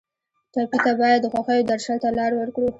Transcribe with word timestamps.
ټپي 0.53 0.77
ته 0.85 0.91
باید 1.01 1.19
د 1.21 1.25
خوښیو 1.33 1.67
درشل 1.71 1.97
ته 2.03 2.09
لار 2.17 2.31
ورکړو. 2.35 2.67